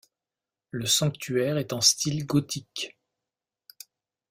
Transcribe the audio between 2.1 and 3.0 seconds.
gothique.